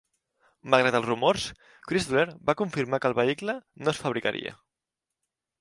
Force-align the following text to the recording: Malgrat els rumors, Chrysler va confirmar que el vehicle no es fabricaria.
Malgrat 0.73 0.95
els 0.99 1.05
rumors, 1.09 1.43
Chrysler 1.91 2.25
va 2.51 2.57
confirmar 2.63 3.03
que 3.05 3.13
el 3.13 3.17
vehicle 3.23 3.59
no 3.85 3.97
es 3.97 4.03
fabricaria. 4.07 4.59